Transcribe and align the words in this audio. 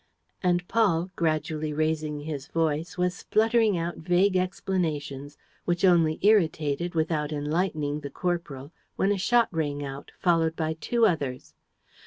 And 0.41 0.67
Paul, 0.67 1.11
gradually 1.15 1.73
raising 1.73 2.21
his 2.21 2.47
voice, 2.47 2.97
was 2.97 3.13
spluttering 3.13 3.77
out 3.77 3.97
vague 3.97 4.35
explanations, 4.35 5.37
which 5.65 5.85
only 5.85 6.17
irritated 6.23 6.95
without 6.95 7.31
enlightening 7.31 7.99
the 7.99 8.09
corporal, 8.09 8.71
when 8.95 9.11
a 9.11 9.19
shot 9.19 9.49
rang 9.51 9.85
out, 9.85 10.11
followed 10.19 10.55
by 10.55 10.73
two 10.73 11.05
others. 11.05 11.53